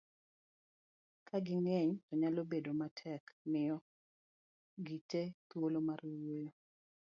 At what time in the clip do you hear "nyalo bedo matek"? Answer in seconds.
2.21-3.23